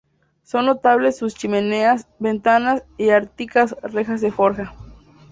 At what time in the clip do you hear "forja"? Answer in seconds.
4.31-4.73